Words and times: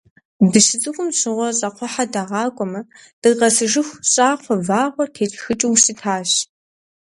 Дыщыцӏыкӏум 0.51 1.09
щыгъуэ 1.17 1.47
щӏакхъуэхьэ 1.57 2.05
дагъакӏуамэ, 2.13 2.81
дыкъэсыжыху, 3.21 3.99
щӏакхъуэ 4.11 4.55
вэгъур 4.67 5.07
тетшхыкӏыу 5.15 5.79
щытащ. 5.81 6.31